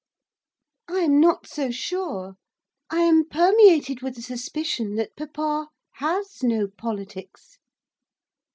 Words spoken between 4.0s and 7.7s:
with a suspicion that papa has no politics.